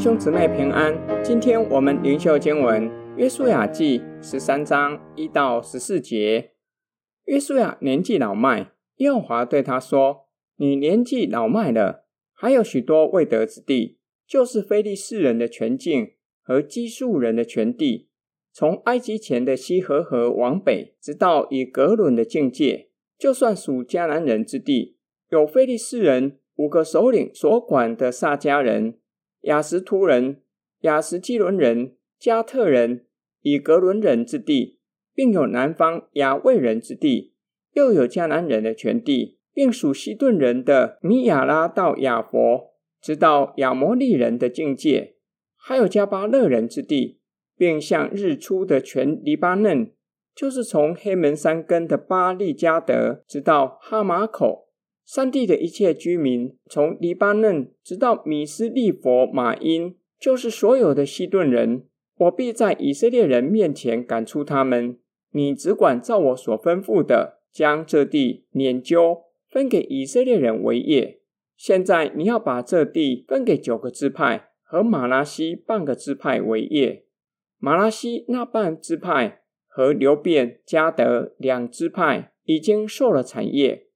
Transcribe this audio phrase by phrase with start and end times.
[0.00, 0.98] 兄姊妹平安。
[1.22, 2.88] 今天我们灵修经文
[3.18, 6.52] 《约书亚记》十三章一到十四节。
[7.26, 16.12] 约书亚年纪老迈，耶和华对他说：“你年纪老迈了，还有许多未得之地，就是非利士人的全境
[16.42, 18.08] 和基述人的全地，
[18.54, 22.88] 从埃及前的西河河往北，直到以格伦的境界，
[23.18, 24.96] 就算属迦南人之地，
[25.28, 28.94] 有非利士人五个首领所管的撒迦人。”
[29.42, 30.42] 雅什图人、
[30.80, 33.06] 雅什基伦人、加特人、
[33.42, 34.78] 以格伦人之地，
[35.14, 37.34] 并有南方亚卫人之地，
[37.72, 45.16] 又有迦南人的全地，并属西顿人的米亚拉到亚佛，直到亚摩利人的境界，
[45.56, 47.20] 还有迦巴勒人之地，
[47.56, 49.92] 并向日出的全黎巴嫩，
[50.34, 54.69] 就是从黑门山根的巴利加德，直到哈马口。
[55.12, 61.82] 山地的一切居民，从黎巴嫩直到米斯利佛马因，就是所有的西顿人，
[62.16, 65.00] 我必在以色列人面前赶出他们。
[65.32, 71.18] 你只管照我所吩咐的，将这地研究分给以色列人为业。
[71.56, 77.06] 现在你要把这地分给九个支派和马拉西半个支派为业。
[77.58, 83.88] 马拉西那半支派和流便、迦得两支派已经受了产业。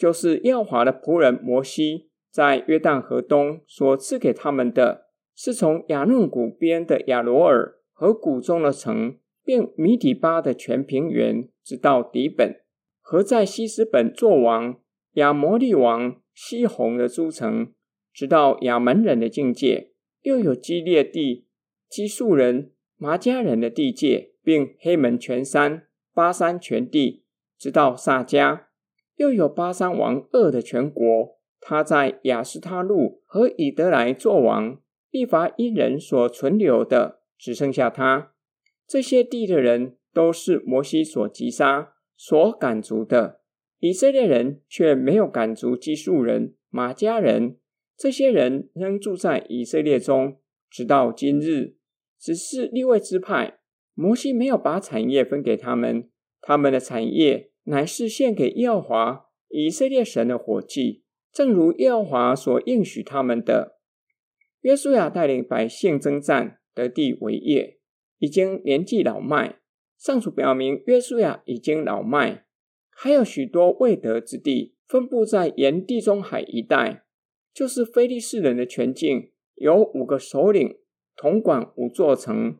[0.00, 12.62] 就是耶和华的仆人摩西在约旦河东所赐给他们的，是从亚嫩谷边的亚罗尔和谷中的城，并米底巴的全平原，直到底本，
[13.02, 14.80] 和在西斯本作王
[15.16, 17.74] 亚摩利王西宏的诸城，
[18.10, 19.90] 直到亚门人的境界，
[20.22, 21.46] 又有基列地、
[21.90, 25.82] 基述人、玛迦人的地界，并黑门全山、
[26.14, 27.24] 巴珊全地，
[27.58, 28.69] 直到撒迦。
[29.20, 38.32] 又有巴珊王二的全国，他在雅斯他路和以德来作王，利乏音人所存留的，只剩下他。
[38.88, 43.40] 这些地的人都是摩西所击杀、所赶逐的。
[43.80, 47.58] 以色列人却没有赶逐基述人、玛迦人，
[47.98, 50.38] 这些人仍住在以色列中，
[50.70, 51.76] 直到今日。
[52.18, 53.58] 只是利未支派，
[53.92, 56.08] 摩西没有把产业分给他们，
[56.40, 57.49] 他们的产业。
[57.64, 63.78] 乃是献给耶和华以色列神的火祭，正如耶和华所应许他们的。
[64.62, 67.78] 约书亚带领百姓征战，得地为业，
[68.18, 69.60] 已经年纪老迈。
[69.96, 72.46] 上述表明，约书亚已经老迈，
[72.90, 77.04] 还有许多未得之地，分布在沿地中海一带，
[77.52, 80.78] 就是非利士人的全境，有五个首领，
[81.16, 82.58] 统管五座城，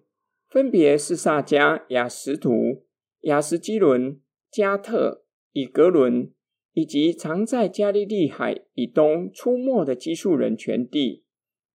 [0.49, 2.84] 分别是撒迦、亚实图、
[3.21, 4.21] 雅实基伦。
[4.50, 6.33] 加特、以格伦，
[6.72, 11.25] 以及常在加利利海以东出没的基述人全地，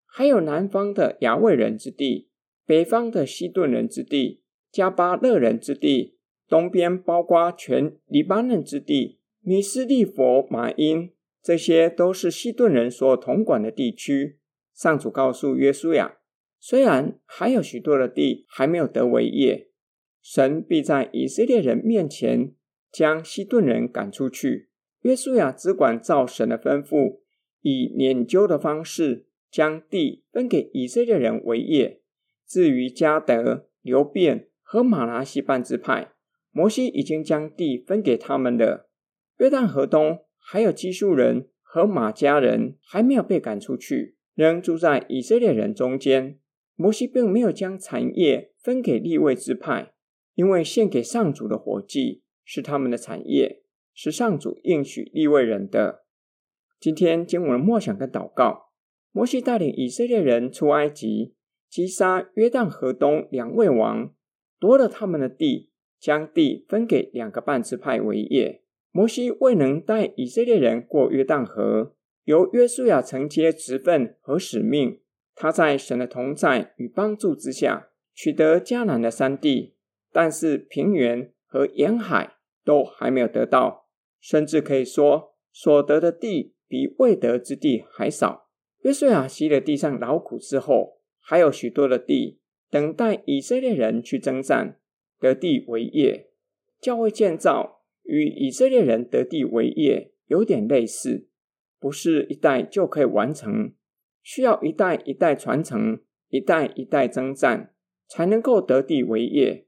[0.05, 2.29] 还有南方的亚卫人之地，
[2.65, 4.41] 北方的西顿人之地，
[4.71, 11.11] 加巴勒人之地，东边包括全黎巴嫩之地，米斯利佛、马因，
[11.41, 14.39] 这些都是西顿人所统管的地区。
[14.73, 16.17] 上主告诉约书亚，
[16.59, 19.69] 虽然还有许多的地还没有得为业，
[20.21, 22.53] 神必在以色列人面前。
[22.95, 24.69] 将西顿人赶出去，
[25.01, 27.19] 约书亚只管照神的吩咐，
[27.59, 31.99] 以拈阄的方式将地分给以色列人为业。
[32.47, 36.13] 至于加得、流便和玛拉西半支派，
[36.51, 38.89] 摩西已经将地分给他们了。
[39.39, 46.39] 约旦河东还有基述人和玛迦人还没有被赶出去，仍住在以色列人中间。
[46.77, 49.91] 摩西并没有将产业分给利未支派，
[50.35, 52.21] 因为献给上主的火祭。
[52.45, 53.63] 是他们的产业，
[53.93, 56.05] 是上主应许利未人的。
[56.79, 58.69] 今天经文的默想跟祷告，
[59.11, 61.33] 摩西带领以色列人出埃及，
[61.67, 64.13] 击杀约旦河东两位王，
[64.59, 68.61] 夺了他们的地，将地分给两个半支派为业。
[68.91, 75.01] 摩西未能带以色列人过约旦河，由约书亚承接职分和使命。
[75.33, 79.75] 他在神的同在与帮助之下，取得迦南的山地，
[80.13, 82.34] 但是平原和沿海。
[82.65, 83.87] 都还没有得到，
[84.19, 88.49] 甚至可以说所得的地比未得之地还少。
[88.81, 92.39] 约瑟亚息了地上劳苦之后，还有许多的地
[92.69, 94.79] 等待以色列人去征战，
[95.19, 96.31] 得地为业。
[96.81, 101.27] 教会建造与以色列人得地为业有点类似，
[101.79, 103.73] 不是一代就可以完成，
[104.21, 107.73] 需要一代一代传承，一代一代征战，
[108.07, 109.64] 才能够得地为业。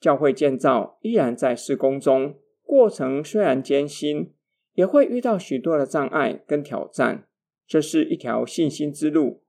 [0.00, 4.32] 教会建造依然在施工中，过程虽然艰辛，
[4.72, 7.28] 也会遇到许多的障碍跟挑战。
[7.66, 9.44] 这是一条信心之路，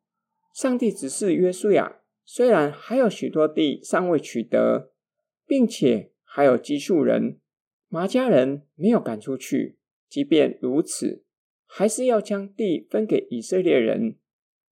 [0.54, 4.92] 上帝指示约书亚，虽然还有许多地尚未取得，
[5.48, 7.40] 并且还有基述人、
[7.88, 11.24] 玛迦人没有赶出去，即便如此，
[11.66, 14.18] 还是要将地分给以色列人。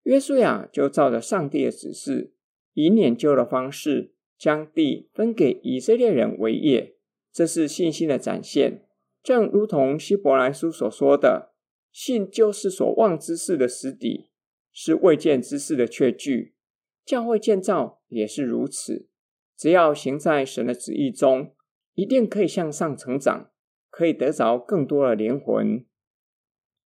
[0.03, 2.33] 约书亚就照着上帝的指示，
[2.73, 6.95] 以拈阄的方式将地分给以色列人为业。
[7.31, 8.85] 这是信心的展现，
[9.21, 11.53] 正如同希伯来书所说的
[11.91, 14.31] ：“信就是所望之事的实底，
[14.71, 16.55] 是未见之事的确据。”
[17.05, 19.09] 教会建造也是如此，
[19.57, 21.53] 只要行在神的旨意中，
[21.93, 23.51] 一定可以向上成长，
[23.89, 25.85] 可以得着更多的灵魂。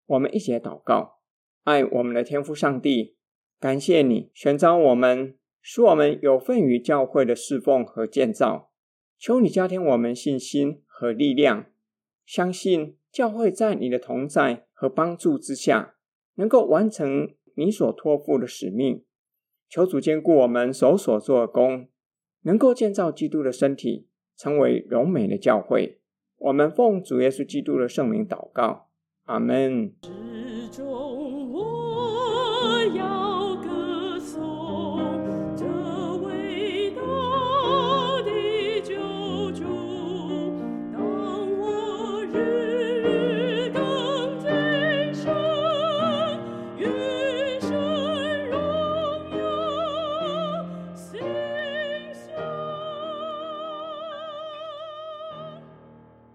[0.06, 1.20] 我们一起来祷告：
[1.64, 3.16] 爱我们的天父上帝，
[3.60, 8.69] 感谢你选召我们，使我们有份于教会的侍奉和建造。
[9.18, 11.68] 求你加添我们信心和力量，
[12.25, 15.95] 相信教会在你的同在和帮助之下，
[16.36, 19.06] 能够完成你所托付的使命。
[19.69, 21.88] 求主坚固我们手所做的工，
[22.42, 26.01] 能够建造基督的身体，成为荣美的教会。
[26.38, 28.89] 我们奉主耶稣基督的圣名祷告，
[29.24, 29.94] 阿门。